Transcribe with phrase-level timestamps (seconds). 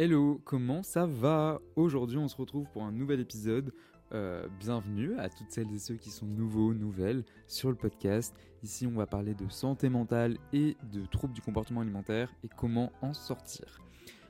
[0.00, 1.60] Hello, comment ça va?
[1.74, 3.72] Aujourd'hui, on se retrouve pour un nouvel épisode.
[4.12, 8.32] Euh, bienvenue à toutes celles et ceux qui sont nouveaux, nouvelles sur le podcast.
[8.62, 12.92] Ici, on va parler de santé mentale et de troubles du comportement alimentaire et comment
[13.02, 13.82] en sortir.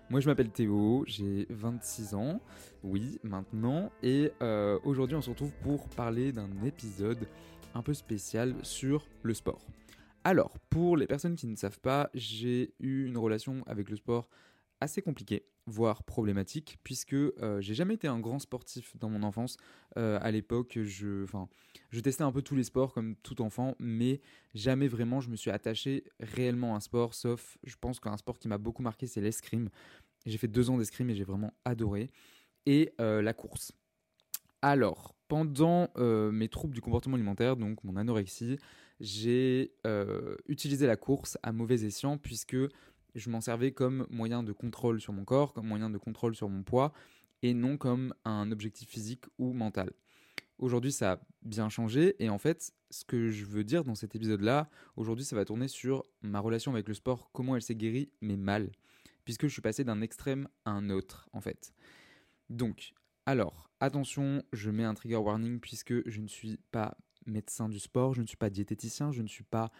[0.08, 2.40] Moi, je m'appelle Théo, j'ai 26 ans,
[2.82, 7.28] oui, maintenant, et euh, aujourd'hui, on se retrouve pour parler d'un épisode
[7.74, 9.66] un peu spécial sur le sport.
[10.24, 14.30] Alors, pour les personnes qui ne savent pas, j'ai eu une relation avec le sport
[14.80, 19.56] assez compliquée, voire problématique, puisque euh, j'ai jamais été un grand sportif dans mon enfance.
[19.96, 21.26] Euh, à l'époque, je,
[21.90, 24.20] je testais un peu tous les sports comme tout enfant, mais
[24.54, 28.38] jamais vraiment je me suis attaché réellement à un sport, sauf je pense qu'un sport
[28.38, 29.68] qui m'a beaucoup marqué, c'est l'escrime.
[30.26, 32.08] J'ai fait deux ans d'escrime et j'ai vraiment adoré.
[32.66, 33.72] Et euh, la course.
[34.60, 38.58] Alors, pendant mes troubles du comportement alimentaire, donc mon anorexie,
[38.98, 39.72] j'ai
[40.48, 42.56] utilisé la course à mauvais escient, puisque
[43.18, 46.48] je m'en servais comme moyen de contrôle sur mon corps, comme moyen de contrôle sur
[46.48, 46.92] mon poids,
[47.42, 49.92] et non comme un objectif physique ou mental.
[50.58, 54.16] Aujourd'hui, ça a bien changé, et en fait, ce que je veux dire dans cet
[54.16, 58.10] épisode-là, aujourd'hui, ça va tourner sur ma relation avec le sport, comment elle s'est guérie,
[58.20, 58.72] mais mal,
[59.24, 61.72] puisque je suis passé d'un extrême à un autre, en fait.
[62.50, 62.92] Donc,
[63.24, 66.96] alors, attention, je mets un trigger warning, puisque je ne suis pas
[67.26, 69.70] médecin du sport, je ne suis pas diététicien, je ne suis pas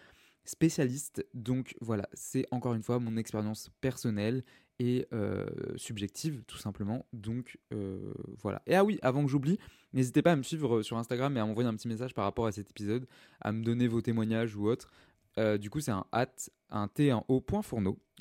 [0.49, 1.25] spécialiste.
[1.33, 4.43] Donc voilà, c'est encore une fois mon expérience personnelle
[4.79, 5.45] et euh,
[5.75, 7.05] subjective tout simplement.
[7.13, 8.61] Donc euh, voilà.
[8.65, 9.59] Et ah oui, avant que j'oublie,
[9.93, 12.47] n'hésitez pas à me suivre sur Instagram et à m'envoyer un petit message par rapport
[12.47, 13.07] à cet épisode,
[13.41, 14.89] à me donner vos témoignages ou autres.
[15.37, 16.33] Euh, du coup, c'est un at,
[16.71, 17.43] un t, un o.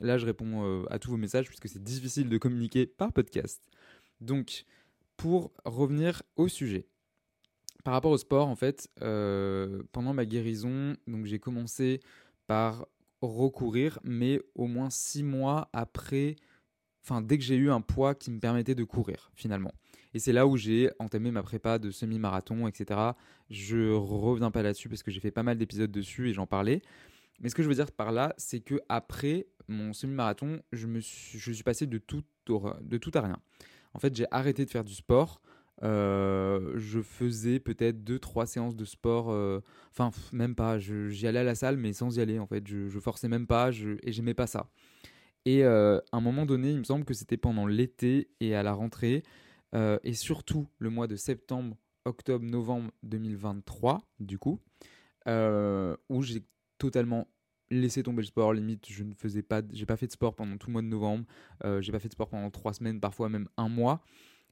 [0.01, 3.63] Là, je réponds à tous vos messages puisque c'est difficile de communiquer par podcast.
[4.21, 4.65] Donc,
[5.17, 6.87] pour revenir au sujet,
[7.89, 12.01] par rapport au sport, en fait, euh, pendant ma guérison, donc j'ai commencé
[12.47, 12.87] par
[13.23, 16.37] recourir, mais au moins six mois après,
[17.03, 19.73] enfin dès que j'ai eu un poids qui me permettait de courir finalement.
[20.13, 23.01] Et c'est là où j'ai entamé ma prépa de semi-marathon, etc.
[23.49, 26.83] Je reviens pas là-dessus parce que j'ai fait pas mal d'épisodes dessus et j'en parlais.
[27.41, 31.01] Mais ce que je veux dire par là, c'est que après mon semi-marathon, je me
[31.01, 32.23] suis, je suis passé de tout,
[32.83, 33.39] de tout à rien.
[33.95, 35.41] En fait, j'ai arrêté de faire du sport.
[35.85, 40.79] Euh, je faisais peut-être deux trois séances de sport euh, enfin même pas.
[40.79, 42.67] J'y allais à la salle mais sans y aller en fait.
[42.67, 44.71] Je, forçais même pas je, et j'aimais pas ça.
[45.45, 48.63] Et euh, à un moment donné il me semble que c'était pendant l'été et à
[48.63, 49.23] la rentrée
[50.03, 54.61] et surtout le mois de septembre octobre novembre 2023 du coup
[55.27, 56.43] où j'ai
[56.79, 57.29] totalement
[57.71, 58.55] laissé tomber le sport.
[58.55, 60.87] Limite je ne faisais pas j'ai pas fait de sport pendant tout le mois de
[60.87, 61.25] novembre
[61.81, 64.03] j'ai pas fait de sport pendant trois semaines parfois même un mois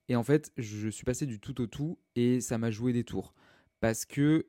[0.09, 3.05] et en fait, je suis passé du tout au tout et ça m'a joué des
[3.05, 3.35] tours.
[3.81, 4.47] Parce que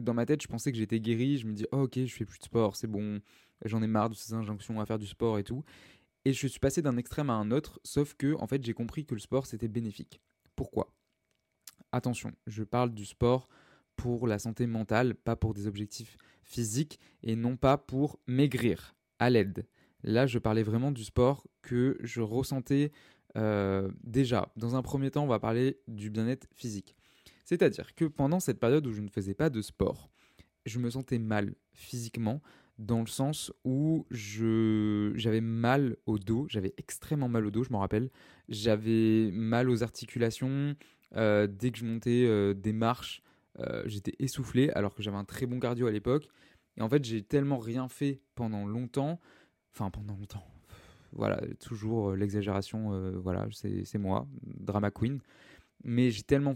[0.00, 1.38] dans ma tête, je pensais que j'étais guéri.
[1.38, 3.20] Je me dis, oh, ok, je fais plus de sport, c'est bon,
[3.64, 5.64] j'en ai marre de ces injonctions à faire du sport et tout.
[6.24, 9.04] Et je suis passé d'un extrême à un autre, sauf que, en fait, j'ai compris
[9.04, 10.20] que le sport, c'était bénéfique.
[10.56, 10.92] Pourquoi?
[11.92, 13.48] Attention, je parle du sport
[13.94, 19.30] pour la santé mentale, pas pour des objectifs physiques et non pas pour maigrir à
[19.30, 19.66] l'aide.
[20.02, 22.90] Là, je parlais vraiment du sport que je ressentais
[23.36, 26.96] euh, déjà, dans un premier temps, on va parler du bien-être physique.
[27.44, 30.10] C'est-à-dire que pendant cette période où je ne faisais pas de sport,
[30.66, 32.40] je me sentais mal physiquement,
[32.78, 37.70] dans le sens où je j'avais mal au dos, j'avais extrêmement mal au dos, je
[37.70, 38.10] m'en rappelle.
[38.48, 40.74] J'avais mal aux articulations.
[41.16, 43.22] Euh, dès que je montais euh, des marches,
[43.86, 46.28] j'étais essoufflé alors que j'avais un très bon cardio à l'époque.
[46.76, 49.20] Et en fait, j'ai tellement rien fait pendant longtemps.
[49.72, 50.44] Enfin, pendant longtemps.
[51.14, 55.20] Voilà, toujours l'exagération, voilà, c'est moi, drama queen.
[55.84, 56.54] Mais j'ai tellement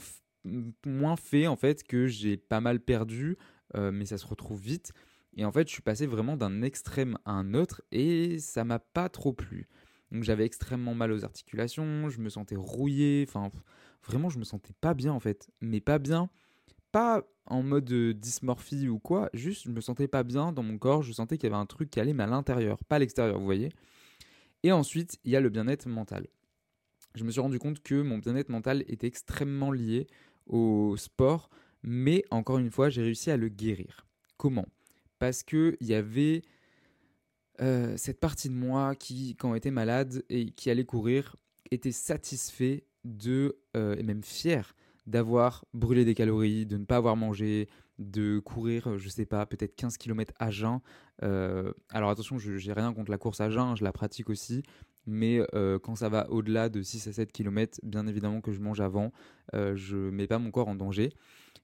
[0.84, 3.36] moins fait en fait que j'ai pas mal perdu,
[3.74, 4.92] mais ça se retrouve vite.
[5.36, 8.80] Et en fait, je suis passé vraiment d'un extrême à un autre et ça m'a
[8.80, 9.68] pas trop plu.
[10.10, 13.50] Donc j'avais extrêmement mal aux articulations, je me sentais rouillé, enfin
[14.06, 15.50] vraiment je me sentais pas bien en fait.
[15.60, 16.30] Mais pas bien,
[16.90, 21.02] pas en mode dysmorphie ou quoi, juste je me sentais pas bien dans mon corps,
[21.02, 23.38] je sentais qu'il y avait un truc qui allait mais à l'intérieur, pas à l'extérieur,
[23.38, 23.68] vous voyez.
[24.62, 26.26] Et ensuite, il y a le bien-être mental.
[27.14, 30.06] Je me suis rendu compte que mon bien-être mental était extrêmement lié
[30.46, 31.50] au sport,
[31.82, 34.06] mais encore une fois, j'ai réussi à le guérir.
[34.36, 34.66] Comment?
[35.18, 36.42] Parce qu'il y avait
[37.60, 41.36] euh, cette partie de moi qui, quand était malade et qui allait courir,
[41.70, 44.74] était satisfait de, euh, et même fier
[45.08, 47.68] d'avoir brûlé des calories, de ne pas avoir mangé,
[47.98, 50.80] de courir, je sais pas, peut-être 15 km à jeun.
[51.24, 54.62] Euh, alors attention, je n'ai rien contre la course à jeun, je la pratique aussi,
[55.06, 55.40] mais
[55.82, 59.10] quand ça va au-delà de 6 à 7 km, bien évidemment que je mange avant,
[59.52, 61.10] je mets pas mon corps en danger.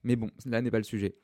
[0.03, 1.15] Mais bon, là n'est pas le sujet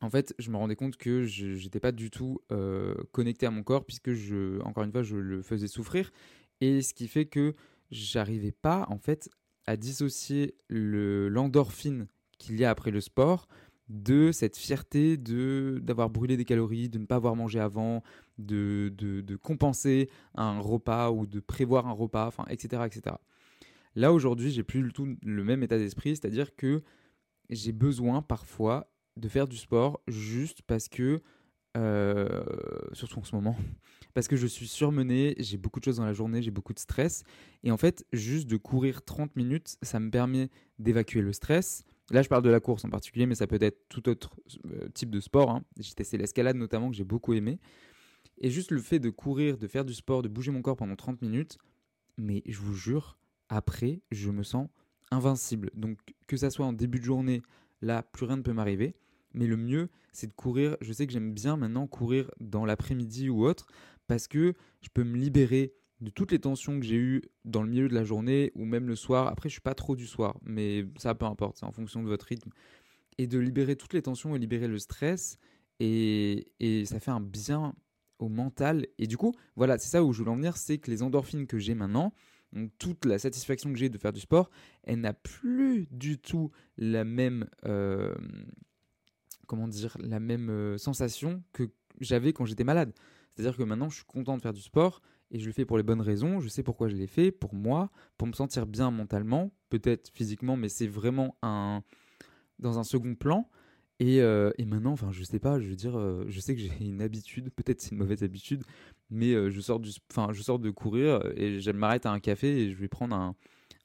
[0.00, 3.50] en fait, je me rendais compte que je n'étais pas du tout euh, connecté à
[3.50, 6.12] mon corps, puisque, je, encore une fois, je le faisais souffrir.
[6.60, 7.54] Et ce qui fait que
[7.90, 9.28] j'arrivais pas, en fait,
[9.68, 12.06] à dissocier l'endorphine
[12.38, 13.48] qu'il y a après le sport
[13.90, 18.02] de cette fierté de d'avoir brûlé des calories, de ne pas avoir mangé avant,
[18.38, 23.16] de, de, compenser un repas ou de prévoir un repas, enfin, etc., etc.
[23.94, 26.82] Là, aujourd'hui, j'ai plus du tout le même état d'esprit, c'est-à-dire que
[27.50, 31.20] j'ai besoin parfois de faire du sport juste parce que,
[31.76, 32.42] euh,
[32.92, 33.56] surtout en ce moment,
[34.14, 36.78] parce que je suis surmené, j'ai beaucoup de choses dans la journée, j'ai beaucoup de
[36.78, 37.24] stress.
[37.62, 41.84] Et en fait, juste de courir 30 minutes, ça me permet d'évacuer le stress.
[42.10, 44.34] Là, je parle de la course en particulier, mais ça peut être tout autre
[44.66, 45.50] euh, type de sport.
[45.50, 45.62] Hein.
[45.78, 47.58] J'ai testé l'escalade notamment, que j'ai beaucoup aimé.
[48.38, 50.96] Et juste le fait de courir, de faire du sport, de bouger mon corps pendant
[50.96, 51.58] 30 minutes,
[52.16, 53.18] mais je vous jure,
[53.48, 54.68] après, je me sens
[55.10, 55.70] invincible.
[55.74, 57.42] Donc, que ça soit en début de journée,
[57.82, 58.94] là, plus rien ne peut m'arriver.
[59.38, 60.76] Mais le mieux, c'est de courir.
[60.80, 63.68] Je sais que j'aime bien maintenant courir dans l'après-midi ou autre
[64.08, 67.68] parce que je peux me libérer de toutes les tensions que j'ai eues dans le
[67.68, 69.28] milieu de la journée ou même le soir.
[69.28, 72.08] Après, je suis pas trop du soir, mais ça peu importe, c'est en fonction de
[72.08, 72.50] votre rythme.
[73.16, 75.38] Et de libérer toutes les tensions et libérer le stress.
[75.78, 77.76] Et, et ça fait un bien
[78.18, 78.88] au mental.
[78.98, 81.46] Et du coup, voilà, c'est ça où je voulais en venir, c'est que les endorphines
[81.46, 82.12] que j'ai maintenant,
[82.52, 84.50] donc toute la satisfaction que j'ai de faire du sport,
[84.82, 88.14] elle n'a plus du tout la même, euh,
[89.48, 91.64] comment dire, la même euh, sensation que
[92.00, 92.92] j'avais quand j'étais malade.
[93.34, 95.00] C'est-à-dire que maintenant, je suis content de faire du sport
[95.32, 96.38] et je le fais pour les bonnes raisons.
[96.38, 100.56] Je sais pourquoi je l'ai fait, pour moi, pour me sentir bien mentalement, peut-être physiquement,
[100.56, 101.82] mais c'est vraiment un
[102.60, 103.48] dans un second plan.
[104.00, 106.72] Et, euh, maintenant, enfin, je sais pas, je veux dire, euh, je sais que j'ai
[106.80, 108.62] une habitude, peut-être c'est une mauvaise habitude,
[109.10, 112.70] mais je sors du, je sors de courir et je m'arrête à un café et
[112.70, 113.34] je vais prendre un,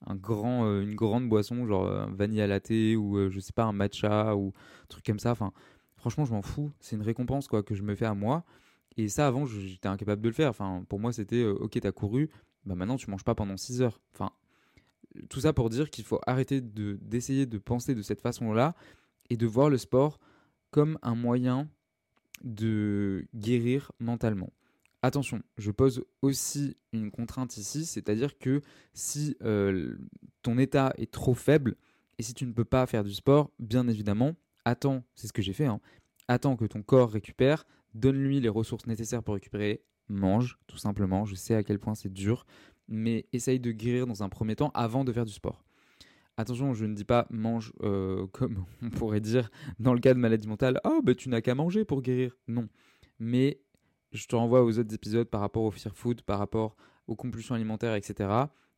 [0.06, 3.54] un grand, euh, une grande boisson, genre un euh, vanilla latte ou euh, je sais
[3.54, 4.54] pas, un matcha ou
[4.84, 5.32] un truc comme ça.
[5.32, 5.52] Enfin,
[5.96, 6.72] franchement, je m'en fous.
[6.80, 8.44] C'est une récompense quoi que je me fais à moi.
[8.98, 10.50] Et ça, avant, j'étais incapable de le faire.
[10.50, 12.30] Enfin, pour moi, c'était ok, t'as couru,
[12.66, 14.00] bah maintenant tu manges pas pendant 6 heures.
[14.14, 14.32] Enfin,
[15.30, 18.76] tout ça pour dire qu'il faut arrêter de d'essayer de penser de cette façon-là
[19.30, 20.20] et de voir le sport
[20.72, 21.70] comme un moyen
[22.44, 24.52] de guérir mentalement.
[25.06, 28.62] Attention, je pose aussi une contrainte ici, c'est-à-dire que
[28.94, 29.98] si euh,
[30.44, 31.76] ton état est trop faible
[32.18, 34.34] et si tu ne peux pas faire du sport, bien évidemment,
[34.64, 35.82] attends, c'est ce que j'ai fait, hein,
[36.30, 41.36] attends que ton corps récupère, donne-lui les ressources nécessaires pour récupérer, mange tout simplement, je
[41.36, 42.46] sais à quel point c'est dur,
[42.88, 45.66] mais essaye de guérir dans un premier temps avant de faire du sport.
[46.38, 50.20] Attention, je ne dis pas mange euh, comme on pourrait dire dans le cas de
[50.20, 52.38] maladie mentale, oh bah tu n'as qu'à manger pour guérir.
[52.48, 52.70] Non.
[53.20, 53.60] Mais
[54.14, 56.76] je te renvoie aux autres épisodes par rapport au fear food, par rapport
[57.08, 58.30] aux compulsions alimentaires, etc.,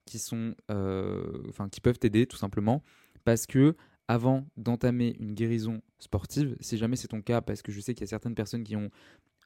[0.06, 2.84] qui sont, euh, enfin, qui peuvent t'aider tout simplement,
[3.24, 3.76] parce que
[4.08, 8.02] avant d'entamer une guérison sportive, si jamais c'est ton cas, parce que je sais qu'il
[8.02, 8.92] y a certaines personnes qui ont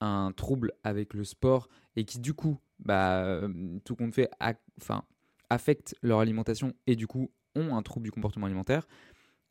[0.02, 3.42] un trouble avec le sport et qui du coup, bah,
[3.86, 4.30] tout compte fait,
[4.82, 5.04] enfin,
[5.50, 8.88] affectent leur alimentation et du coup ont un trouble du comportement alimentaire.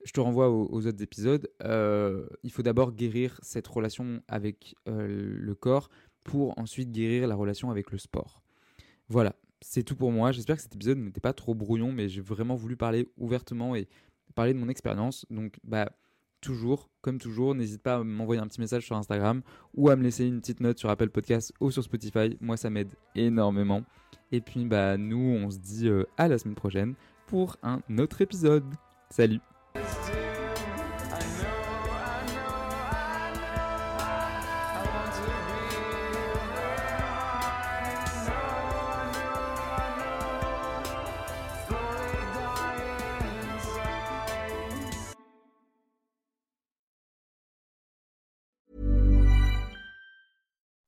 [0.04, 1.50] Je te renvoie aux, autres épisodes.
[1.64, 5.88] Euh, il faut d'abord guérir cette relation avec euh, le corps
[6.28, 8.42] pour ensuite guérir la relation avec le sport.
[9.08, 10.30] Voilà, c'est tout pour moi.
[10.30, 13.88] J'espère que cet épisode n'était pas trop brouillon, mais j'ai vraiment voulu parler ouvertement et
[14.34, 15.24] parler de mon expérience.
[15.30, 15.90] Donc, bah,
[16.42, 19.40] toujours, comme toujours, n'hésite pas à m'envoyer un petit message sur Instagram
[19.72, 22.36] ou à me laisser une petite note sur Apple Podcast ou sur Spotify.
[22.42, 23.82] Moi, ça m'aide énormément.
[24.30, 26.94] Et puis, bah, nous, on se dit euh, à la semaine prochaine
[27.26, 28.66] pour un autre épisode.
[29.08, 29.40] Salut